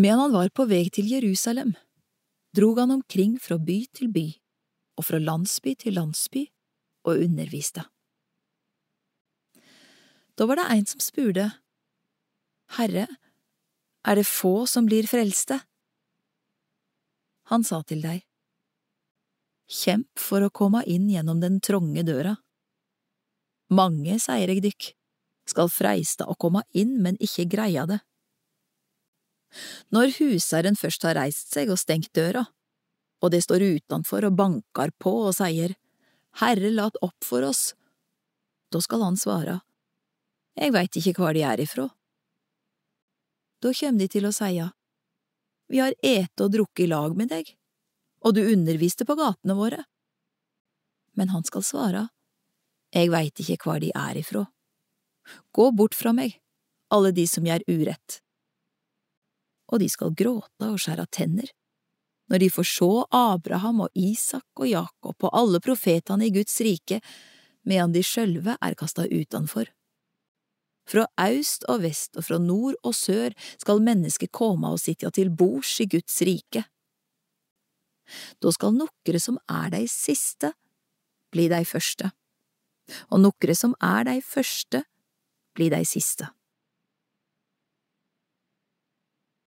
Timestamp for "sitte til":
74.82-75.30